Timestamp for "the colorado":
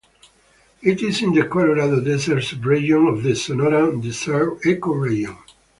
1.33-1.99